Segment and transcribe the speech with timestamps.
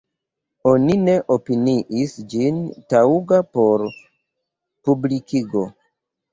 [0.69, 2.59] Oni ne opiniis ĝin
[2.95, 3.87] taŭga por
[4.91, 5.67] publikigo.